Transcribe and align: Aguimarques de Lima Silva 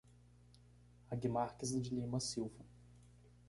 Aguimarques 1.11 1.69
de 1.79 1.91
Lima 1.91 2.19
Silva 2.19 2.65